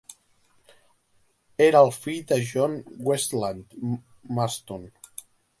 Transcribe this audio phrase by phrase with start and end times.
[1.67, 2.75] Era el fill de John
[3.11, 3.79] Westland
[4.41, 4.93] Marston.